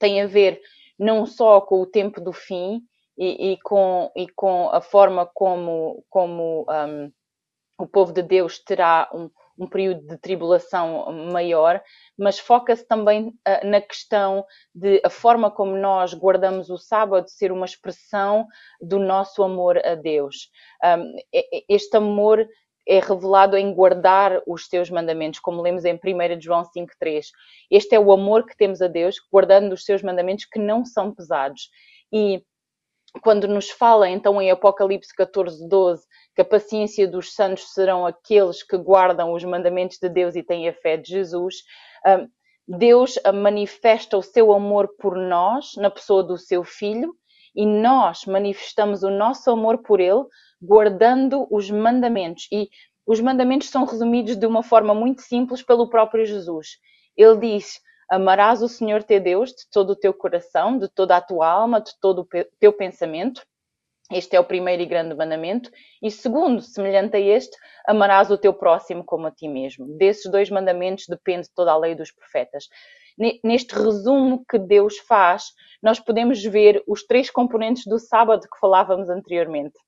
[0.00, 0.60] tem a ver
[0.98, 2.82] não só com o tempo do fim
[3.16, 7.12] e, e com, e com a forma como, como um,
[7.78, 11.82] o povo de Deus terá um, um período de tribulação maior,
[12.18, 17.52] mas foca-se também uh, na questão de a forma como nós guardamos o sábado ser
[17.52, 18.46] uma expressão
[18.80, 20.50] do nosso amor a Deus.
[20.84, 21.14] Um,
[21.68, 22.46] este amor
[22.86, 27.26] é revelado em guardar os seus mandamentos, como lemos em 1 João 5,3.
[27.70, 31.14] Este é o amor que temos a Deus, guardando os seus mandamentos que não são
[31.14, 31.70] pesados.
[32.12, 32.44] E
[33.22, 38.62] quando nos fala então em Apocalipse 14, 12, que a paciência dos santos serão aqueles
[38.62, 41.56] que guardam os mandamentos de Deus e têm a fé de Jesus,
[42.66, 47.14] Deus manifesta o seu amor por nós na pessoa do seu Filho
[47.54, 50.24] e nós manifestamos o nosso amor por Ele
[50.60, 52.48] guardando os mandamentos.
[52.50, 52.68] E
[53.06, 56.78] os mandamentos são resumidos de uma forma muito simples pelo próprio Jesus.
[57.16, 61.20] Ele diz: Amarás o Senhor teu Deus de todo o teu coração, de toda a
[61.20, 63.42] tua alma, de todo o teu pensamento.
[64.10, 65.70] Este é o primeiro e grande mandamento.
[66.02, 69.86] E segundo, semelhante a este, amarás o teu próximo como a ti mesmo.
[69.96, 72.68] Desses dois mandamentos depende toda a lei dos profetas.
[73.42, 75.44] Neste resumo que Deus faz,
[75.82, 79.78] nós podemos ver os três componentes do sábado que falávamos anteriormente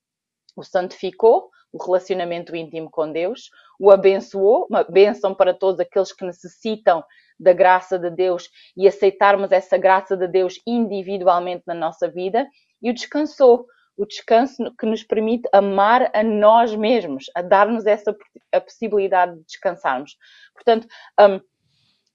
[0.56, 6.24] o santificou, o relacionamento íntimo com Deus, o abençoou, uma bênção para todos aqueles que
[6.24, 7.04] necessitam
[7.38, 12.48] da graça de Deus e aceitarmos essa graça de Deus individualmente na nossa vida,
[12.80, 18.14] e o descansou, o descanso que nos permite amar a nós mesmos, a dar-nos essa
[18.52, 20.16] a possibilidade de descansarmos.
[20.54, 20.86] Portanto,
[21.20, 21.40] um,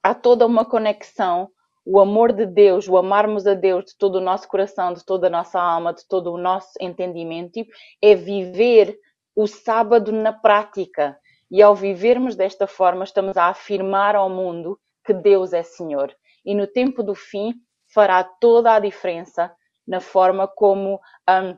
[0.04, 1.50] há toda uma conexão
[1.86, 5.28] o amor de Deus, o amarmos a Deus de todo o nosso coração, de toda
[5.28, 7.66] a nossa alma, de todo o nosso entendimento,
[8.02, 8.98] é viver
[9.36, 11.18] o sábado na prática.
[11.50, 16.16] E ao vivermos desta forma, estamos a afirmar ao mundo que Deus é Senhor.
[16.46, 17.56] E no tempo do fim
[17.94, 19.52] fará toda a diferença
[19.86, 21.58] na forma como um,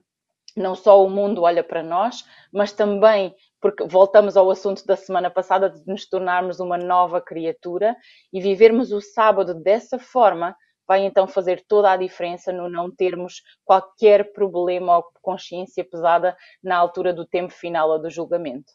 [0.55, 5.29] não só o mundo olha para nós, mas também porque voltamos ao assunto da semana
[5.29, 7.95] passada de nos tornarmos uma nova criatura
[8.31, 10.55] e vivermos o sábado dessa forma
[10.87, 16.75] vai então fazer toda a diferença no não termos qualquer problema ou consciência pesada na
[16.75, 18.73] altura do tempo final ou do julgamento.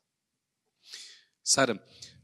[1.45, 1.79] Sara,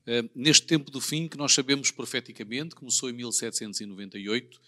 [0.07, 4.59] eh, neste tempo do fim que nós sabemos profeticamente, começou em 1798,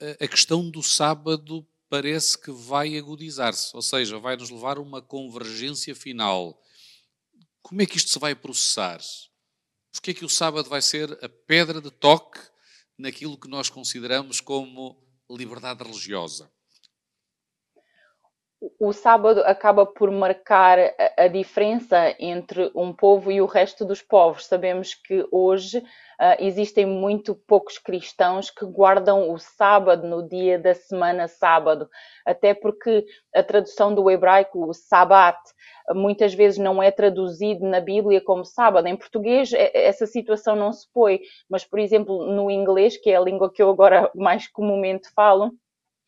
[0.00, 4.80] eh, a questão do sábado parece que vai agudizar-se, ou seja, vai nos levar a
[4.80, 6.58] uma convergência final
[7.62, 8.98] como é que isto se vai processar?
[9.92, 12.40] Porque é que o sábado vai ser a pedra de toque
[12.98, 14.96] naquilo que nós consideramos como
[15.30, 16.50] liberdade religiosa?
[18.80, 20.78] O sábado acaba por marcar
[21.16, 24.46] a diferença entre um povo e o resto dos povos.
[24.46, 25.84] Sabemos que hoje
[26.22, 31.90] Uh, existem muito poucos cristãos que guardam o sábado no dia da semana sábado,
[32.24, 33.04] até porque
[33.34, 35.36] a tradução do hebraico, o sabat,
[35.90, 38.86] muitas vezes não é traduzido na Bíblia como sábado.
[38.86, 43.16] Em português é, essa situação não se põe, mas por exemplo no inglês, que é
[43.16, 45.50] a língua que eu agora mais comumente falo,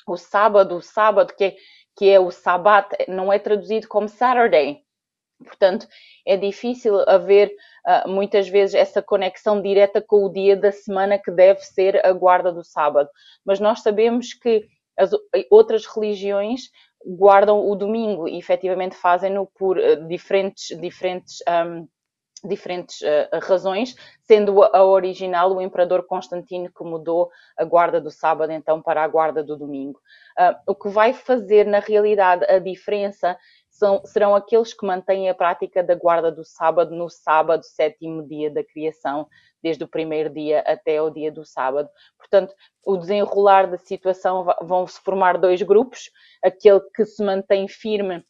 [0.06, 1.56] o sábado, o sábado que é,
[1.96, 4.83] que é o sabat, não é traduzido como Saturday.
[5.42, 5.86] Portanto,
[6.26, 7.54] é difícil haver
[7.86, 12.12] uh, muitas vezes essa conexão direta com o dia da semana que deve ser a
[12.12, 13.08] guarda do sábado.
[13.44, 14.66] Mas nós sabemos que
[14.96, 15.10] as
[15.50, 16.70] outras religiões
[17.04, 21.86] guardam o domingo e efetivamente fazem-no por uh, diferentes, diferentes, um,
[22.48, 28.52] diferentes uh, razões, sendo a original o imperador Constantino que mudou a guarda do sábado
[28.52, 30.00] então para a guarda do domingo.
[30.38, 33.36] Uh, o que vai fazer na realidade a diferença
[33.74, 38.48] são, serão aqueles que mantêm a prática da guarda do sábado no sábado, sétimo dia
[38.48, 39.26] da criação,
[39.60, 41.88] desde o primeiro dia até o dia do sábado.
[42.16, 42.54] Portanto,
[42.86, 46.08] o desenrolar da situação vão se formar dois grupos,
[46.42, 48.24] aquele que se mantém firme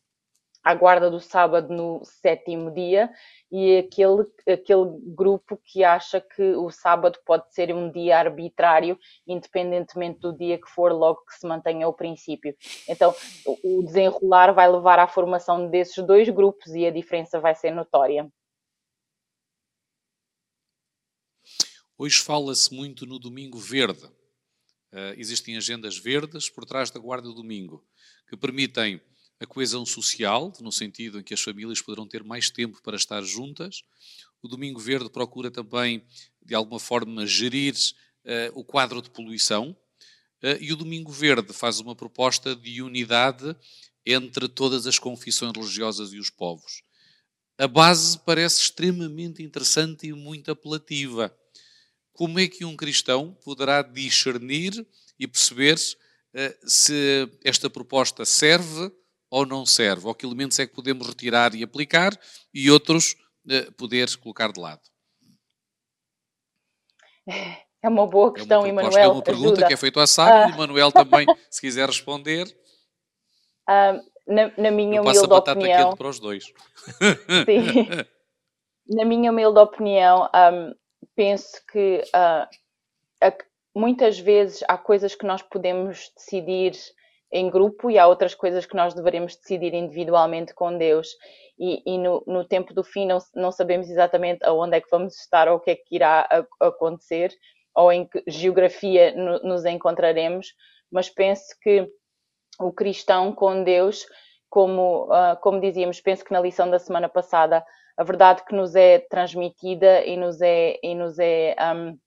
[0.65, 3.11] à guarda do sábado no sétimo dia
[3.53, 10.21] e aquele, aquele grupo que acha que o sábado pode ser um dia arbitrário, independentemente
[10.21, 12.57] do dia que for, logo que se mantenha o princípio.
[12.89, 13.15] Então,
[13.63, 18.27] o desenrolar vai levar à formação desses dois grupos e a diferença vai ser notória.
[21.97, 24.07] Hoje fala-se muito no Domingo Verde.
[24.93, 27.85] Uh, existem agendas verdes por trás da Guarda do Domingo,
[28.29, 29.01] que permitem
[29.41, 33.23] a coesão social, no sentido em que as famílias poderão ter mais tempo para estar
[33.23, 33.83] juntas.
[34.43, 36.05] O Domingo Verde procura também,
[36.45, 39.77] de alguma forma, gerir uh, o quadro de poluição.
[40.43, 43.57] Uh, e o Domingo Verde faz uma proposta de unidade
[44.07, 46.83] entre todas as confissões religiosas e os povos.
[47.57, 51.35] A base parece extremamente interessante e muito apelativa.
[52.13, 54.87] Como é que um cristão poderá discernir
[55.19, 58.93] e perceber uh, se esta proposta serve
[59.35, 62.17] ou não serve, ou que elementos é que podemos retirar e aplicar
[62.55, 63.17] e outros
[63.47, 64.81] uh, poder colocar de lado?
[67.83, 69.03] É uma boa questão, é uma Emanuel.
[69.03, 69.67] É uma pergunta ajuda.
[69.67, 70.55] que é feita ao sábio, uh...
[70.55, 72.47] Emanuel também, se quiser responder.
[73.69, 74.01] Uh,
[74.33, 75.89] na, na, minha Eu humilde passo a batata opinião.
[75.89, 76.45] quente para os dois.
[77.45, 77.89] Sim.
[78.89, 80.75] na minha humilde opinião, um,
[81.17, 83.35] penso que uh,
[83.75, 86.75] muitas vezes há coisas que nós podemos decidir
[87.35, 91.09] em grupo e há outras coisas que nós deveremos decidir individualmente com Deus.
[91.59, 95.19] E, e no, no, tempo do fim não, não, sabemos exatamente aonde é que vamos
[95.19, 96.29] estar ou o que é que irá
[96.61, 97.33] acontecer
[97.75, 100.55] ou em que geografia no, nos encontraremos,
[100.91, 101.89] mas penso que
[102.61, 104.07] o cristão com Deus,
[104.49, 107.65] como, uh, como dizíamos, penso que na lição da semana passada,
[107.97, 111.99] a verdade que nos é transmitida e nos é, e nos é um,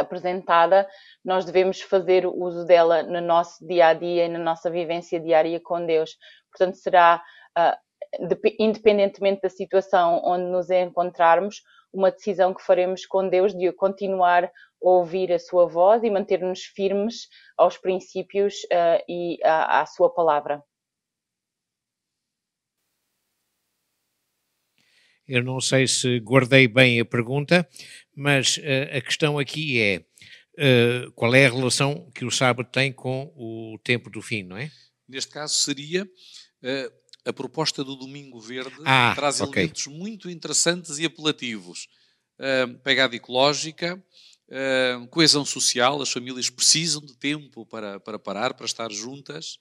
[0.00, 0.88] apresentada,
[1.24, 5.60] nós devemos fazer uso dela no nosso dia a dia e na nossa vivência diária
[5.60, 6.16] com Deus.
[6.50, 7.22] Portanto, será,
[7.58, 13.72] uh, de, independentemente da situação onde nos encontrarmos, uma decisão que faremos com Deus de
[13.72, 19.86] continuar a ouvir a sua voz e manter-nos firmes aos princípios uh, e à, à
[19.86, 20.62] sua palavra.
[25.32, 27.64] Eu não sei se guardei bem a pergunta,
[28.20, 30.04] mas uh, a questão aqui é
[30.58, 34.58] uh, qual é a relação que o sábado tem com o tempo do fim, não
[34.58, 34.70] é?
[35.08, 36.92] Neste caso seria uh,
[37.24, 39.62] a proposta do Domingo Verde, ah, traz okay.
[39.62, 41.88] elementos muito interessantes e apelativos.
[42.82, 44.02] pegada ecológica,
[45.10, 49.58] coesão social, as famílias precisam de tempo para, para parar, para estar juntas,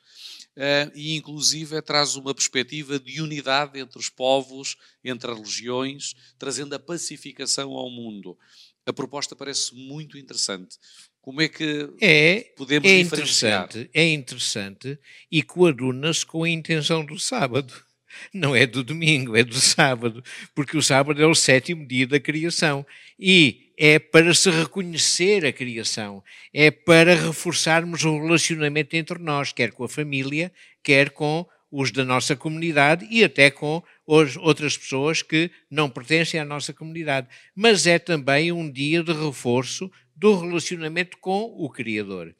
[0.93, 6.79] e inclusive traz uma perspectiva de unidade entre os povos, entre as religiões, trazendo a
[6.79, 8.37] pacificação ao mundo.
[8.85, 10.77] A proposta parece muito interessante.
[11.21, 13.65] Como é que é, podemos é diferenciar?
[13.65, 14.99] Interessante, é interessante
[15.31, 17.73] e coaduna-se com a intenção do sábado.
[18.33, 20.23] Não é do domingo, é do sábado,
[20.55, 22.85] porque o sábado é o sétimo dia da criação
[23.19, 26.21] e é para se reconhecer a criação,
[26.53, 30.51] é para reforçarmos o relacionamento entre nós, quer com a família,
[30.83, 36.43] quer com os da nossa comunidade e até com outras pessoas que não pertencem à
[36.43, 37.29] nossa comunidade.
[37.55, 42.35] Mas é também um dia de reforço do relacionamento com o Criador.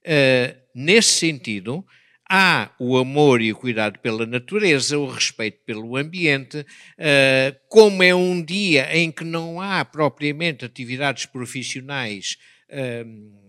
[0.00, 1.86] Uh, nesse sentido,
[2.30, 8.14] há o amor e o cuidado pela natureza, o respeito pelo ambiente, uh, como é
[8.14, 12.38] um dia em que não há propriamente atividades profissionais,
[12.70, 13.40] uh,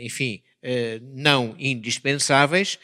[0.00, 2.80] enfim, Uh, não indispensáveis,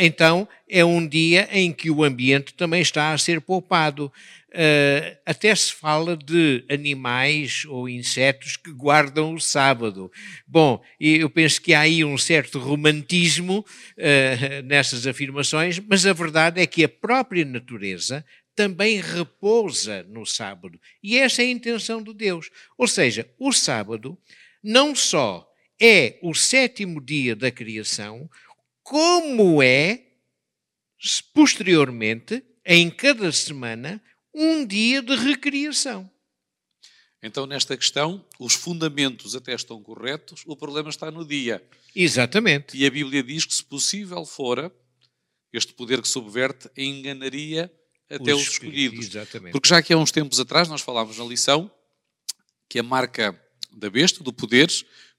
[0.00, 4.12] então é um dia em que o ambiente também está a ser poupado.
[4.54, 10.12] Uh, até se fala de animais ou insetos que guardam o sábado.
[10.46, 13.66] Bom, eu penso que há aí um certo romantismo
[13.98, 20.80] uh, nessas afirmações, mas a verdade é que a própria natureza também repousa no sábado.
[21.02, 22.48] E essa é a intenção de Deus.
[22.78, 24.16] Ou seja, o sábado
[24.62, 25.44] não só
[25.80, 28.30] é o sétimo dia da criação,
[28.84, 30.00] como é,
[31.34, 34.00] posteriormente, em cada semana,
[34.34, 36.10] um dia de recriação.
[37.22, 41.66] Então, nesta questão, os fundamentos até estão corretos, o problema está no dia.
[41.96, 42.76] Exatamente.
[42.76, 44.70] E a Bíblia diz que, se possível fora,
[45.52, 47.72] este poder que subverte enganaria
[48.10, 49.06] até os, os escolhidos.
[49.06, 49.52] Exatamente.
[49.52, 51.70] Porque já que há uns tempos atrás nós falámos na lição
[52.68, 53.40] que a marca
[53.72, 54.68] da besta, do poder,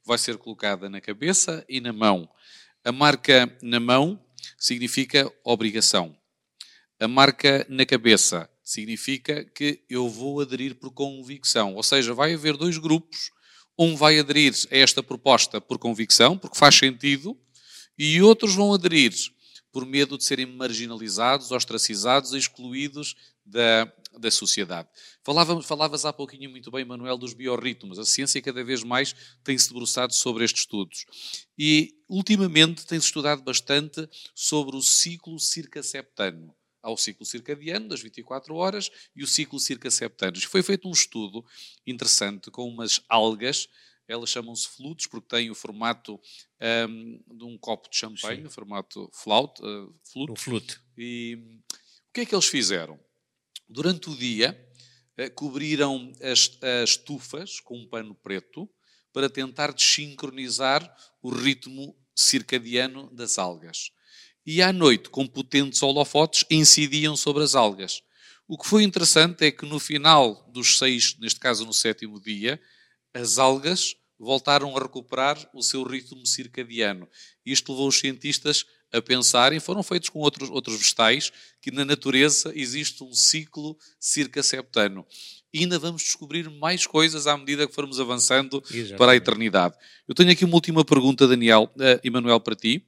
[0.05, 2.29] vai ser colocada na cabeça e na mão.
[2.83, 4.23] A marca na mão
[4.57, 6.15] significa obrigação.
[6.99, 11.75] A marca na cabeça significa que eu vou aderir por convicção.
[11.75, 13.29] Ou seja, vai haver dois grupos.
[13.77, 17.37] Um vai aderir a esta proposta por convicção, porque faz sentido,
[17.97, 19.13] e outros vão aderir
[19.71, 24.87] por medo de serem marginalizados, ostracizados, excluídos da, da sociedade.
[25.63, 27.99] Falavas há pouquinho muito bem, Manuel, dos biorritmos.
[27.99, 29.13] A ciência cada vez mais
[29.43, 31.05] tem-se debruçado sobre estes estudos.
[31.57, 36.55] E, ultimamente, tem-se estudado bastante sobre o ciclo circaseptano.
[36.85, 40.39] Há o ciclo circadiano, das 24 horas, e o ciclo circaseptano.
[40.41, 41.43] Foi feito um estudo
[41.87, 43.67] interessante com umas algas
[44.07, 46.19] elas chamam-se flutes porque têm o formato
[46.87, 50.31] um, de um copo de champanhe, o formato flout, uh, flute.
[50.31, 50.79] O flute.
[50.97, 51.59] E
[52.09, 52.99] o que é que eles fizeram?
[53.67, 54.55] Durante o dia,
[55.19, 58.69] uh, cobriram as, as tufas com um pano preto
[59.11, 63.91] para tentar desincronizar o ritmo circadiano das algas.
[64.45, 68.01] E à noite, com potentes holofotes, incidiam sobre as algas.
[68.47, 72.61] O que foi interessante é que no final dos seis, neste caso no sétimo dia,
[73.13, 77.07] as algas voltaram a recuperar o seu ritmo circadiano.
[77.45, 81.31] Isto levou os cientistas a pensarem, foram feitos com outros, outros vegetais,
[81.61, 85.05] que na natureza existe um ciclo circaseptano.
[85.53, 88.97] E ainda vamos descobrir mais coisas à medida que formos avançando Exatamente.
[88.97, 89.75] para a eternidade.
[90.07, 92.85] Eu tenho aqui uma última pergunta, Daniel, uh, Emanuel, para ti.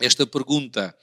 [0.00, 0.96] Esta pergunta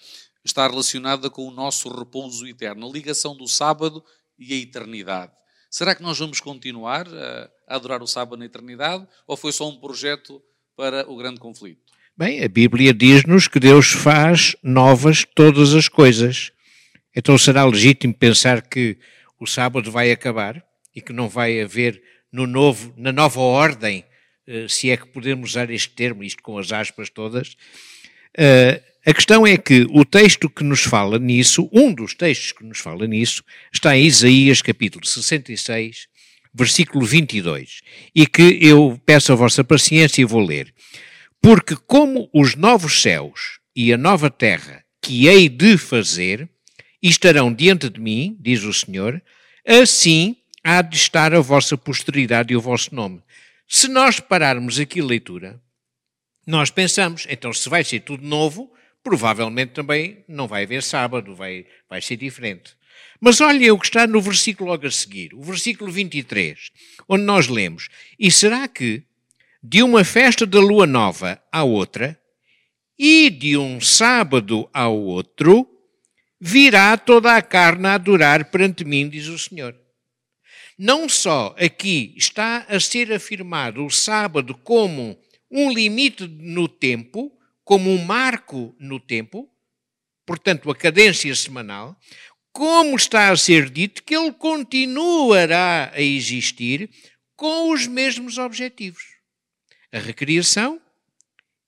[0.44, 4.04] está relacionada com o nosso repouso eterno, a ligação do sábado
[4.38, 5.32] e a eternidade.
[5.70, 9.80] Será que nós vamos continuar a, adorar o sábado na eternidade ou foi só um
[9.80, 10.42] projeto
[10.76, 11.82] para o grande conflito?
[12.18, 16.52] Bem, a Bíblia diz-nos que Deus faz novas todas as coisas.
[17.16, 18.98] Então será legítimo pensar que
[19.40, 20.64] o sábado vai acabar
[20.96, 24.06] e que não vai haver no novo, na nova ordem,
[24.48, 27.56] eh, se é que podemos usar este termo, isto com as aspas todas,
[28.42, 32.64] eh, a questão é que o texto que nos fala nisso, um dos textos que
[32.64, 36.08] nos fala nisso, está em Isaías capítulo 66,
[36.54, 37.82] versículo 22,
[38.16, 40.74] e que eu peço a vossa paciência e vou ler.
[41.42, 46.48] Porque como os novos céus e a nova terra que hei de fazer
[47.04, 49.22] estarão diante de mim, diz o Senhor,
[49.68, 53.22] assim há de estar a vossa posteridade e o vosso nome.
[53.68, 55.62] Se nós pararmos aqui a leitura,
[56.50, 58.74] nós pensamos, então se vai ser tudo novo,
[59.04, 62.76] provavelmente também não vai haver sábado, vai, vai ser diferente.
[63.22, 66.72] Mas olha o que está no versículo logo a seguir, o versículo 23,
[67.08, 67.88] onde nós lemos:
[68.18, 69.04] E será que
[69.62, 72.20] de uma festa da lua nova à outra,
[72.98, 75.70] e de um sábado ao outro,
[76.42, 79.76] virá toda a carne a adorar perante mim, diz o Senhor.
[80.78, 85.16] Não só aqui está a ser afirmado o sábado como
[85.50, 87.32] um limite no tempo,
[87.64, 89.50] como um marco no tempo,
[90.26, 92.00] portanto, a cadência semanal,
[92.52, 96.90] como está a ser dito que ele continuará a existir
[97.36, 99.04] com os mesmos objetivos:
[99.92, 100.82] a recriação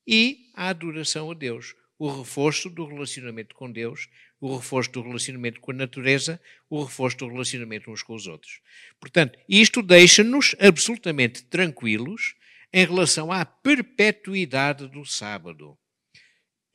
[0.06, 4.10] e a adoração a Deus, o reforço do relacionamento com Deus,
[4.40, 8.60] o reforço do relacionamento com a natureza, o reforço do relacionamento uns com os outros.
[9.00, 12.36] Portanto, isto deixa-nos absolutamente tranquilos
[12.74, 15.78] em relação à perpetuidade do sábado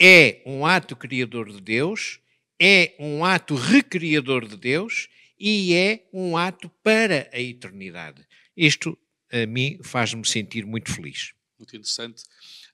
[0.01, 2.21] é um ato criador de Deus,
[2.61, 8.27] é um ato recriador de Deus e é um ato para a eternidade.
[8.57, 8.99] Isto,
[9.31, 11.33] a mim, faz-me sentir muito feliz.
[11.59, 12.25] Muito interessante.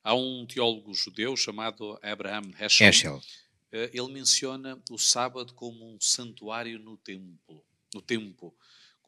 [0.03, 2.89] Há um teólogo judeu chamado Abraham Heschel.
[2.89, 3.23] Heschel.
[3.71, 7.65] Eh, ele menciona o sábado como um santuário no templo.
[7.95, 8.55] No tempo.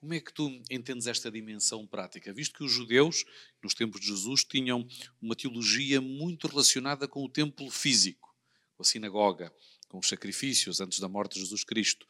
[0.05, 2.31] Como é que tu entendes esta dimensão prática?
[2.31, 3.25] Visto que os judeus,
[3.63, 4.87] nos tempos de Jesus, tinham
[5.19, 8.37] uma teologia muito relacionada com o templo físico,
[8.77, 9.51] com a sinagoga,
[9.89, 12.07] com os sacrifícios antes da morte de Jesus Cristo.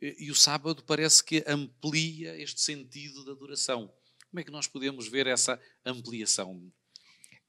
[0.00, 3.92] E o sábado parece que amplia este sentido da adoração.
[4.30, 6.54] Como é que nós podemos ver essa ampliação?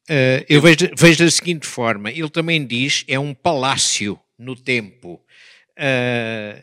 [0.10, 5.26] Uh, eu vejo, vejo da seguinte forma: ele também diz é um palácio no tempo.
[5.80, 6.62] Uh,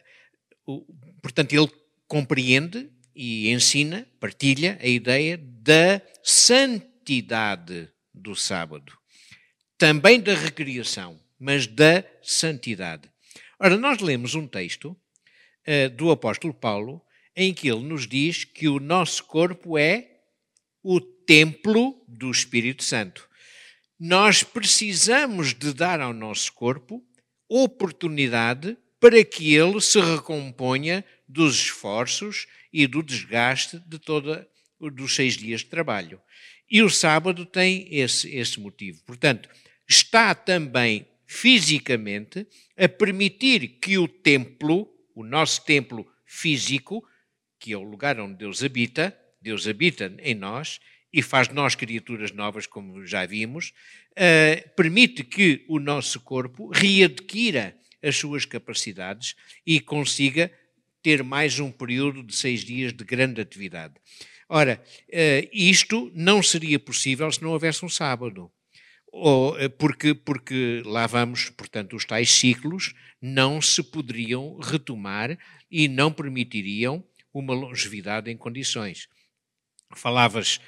[0.66, 0.84] o,
[1.22, 1.72] portanto, ele
[2.06, 8.92] compreende e ensina, partilha a ideia da santidade do sábado.
[9.76, 13.10] Também da recriação, mas da santidade.
[13.58, 17.02] Ora, nós lemos um texto uh, do apóstolo Paulo
[17.34, 20.20] em que ele nos diz que o nosso corpo é
[20.82, 23.28] o templo do Espírito Santo.
[23.98, 27.02] Nós precisamos de dar ao nosso corpo
[27.48, 34.48] oportunidade para que ele se recomponha dos esforços e do desgaste de toda
[34.80, 36.20] dos seis dias de trabalho.
[36.70, 39.00] E o sábado tem esse, esse motivo.
[39.04, 39.48] Portanto,
[39.88, 47.06] está também fisicamente a permitir que o templo, o nosso templo físico,
[47.58, 50.80] que é o lugar onde Deus habita, Deus habita em nós
[51.12, 53.72] e faz de nós criaturas novas, como já vimos,
[54.12, 60.50] uh, permite que o nosso corpo readquira as suas capacidades e consiga
[61.02, 63.94] ter mais um período de seis dias de grande atividade.
[64.48, 68.50] Ora, uh, isto não seria possível se não houvesse um sábado.
[69.10, 75.38] Ou, uh, porque, porque lá vamos, portanto, os tais ciclos não se poderiam retomar
[75.70, 79.08] e não permitiriam uma longevidade em condições.
[79.94, 80.60] Falavas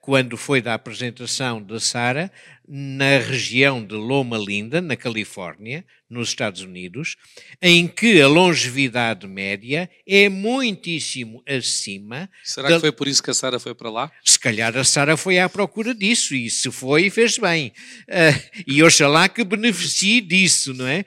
[0.00, 2.30] quando foi da apresentação da Sara
[2.66, 7.16] na região de Loma Linda, na Califórnia, nos Estados Unidos,
[7.60, 12.30] em que a longevidade média é muitíssimo acima.
[12.42, 12.76] Será da...
[12.76, 14.10] que foi por isso que a Sara foi para lá?
[14.24, 17.72] Se calhar a Sara foi à procura disso e se foi, fez bem.
[18.08, 21.04] Uh, e oxalá que beneficie disso, não é?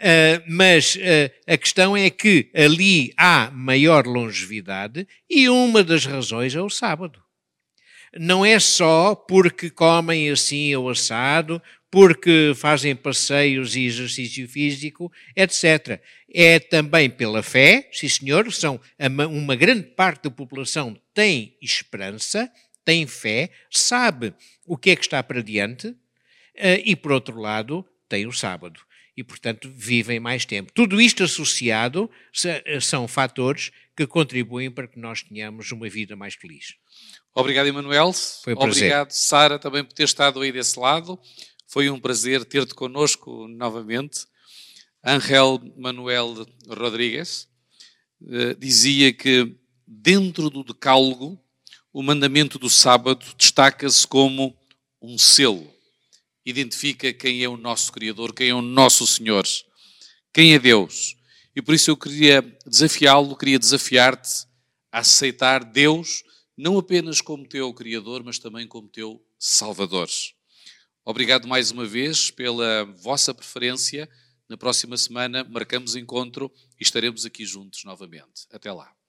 [0.00, 6.54] Uh, mas uh, a questão é que ali há maior longevidade e uma das razões
[6.54, 7.22] é o sábado.
[8.18, 16.00] Não é só porque comem assim ou assado, porque fazem passeios e exercício físico, etc.
[16.32, 18.80] É também pela fé, sim senhor, são
[19.30, 22.50] uma grande parte da população tem esperança,
[22.84, 24.32] tem fé, sabe
[24.64, 25.96] o que é que está para diante, uh,
[26.84, 28.80] e por outro lado tem o sábado
[29.16, 30.72] e, portanto, vivem mais tempo.
[30.72, 32.10] Tudo isto associado
[32.80, 36.76] são fatores que contribuem para que nós tenhamos uma vida mais feliz.
[37.34, 38.12] Obrigado, Emanuel.
[38.12, 38.84] Foi um prazer.
[38.84, 41.18] Obrigado, Sara, também por ter estado aí desse lado.
[41.68, 44.26] Foi um prazer ter-te connosco novamente.
[45.04, 47.48] Angel Manuel Rodrigues
[48.28, 49.56] eh, dizia que
[49.86, 51.40] dentro do decálogo
[51.92, 54.56] o mandamento do sábado destaca-se como
[55.00, 55.72] um selo
[56.44, 59.44] identifica quem é o nosso Criador, quem é o nosso Senhor,
[60.32, 61.16] quem é Deus.
[61.54, 64.46] E por isso eu queria desafiá-lo, queria desafiar-te
[64.92, 66.22] a aceitar Deus
[66.60, 70.08] não apenas como teu Criador, mas também como teu Salvador.
[71.02, 74.06] Obrigado mais uma vez pela vossa preferência.
[74.46, 78.46] Na próxima semana marcamos encontro e estaremos aqui juntos novamente.
[78.52, 78.99] Até lá.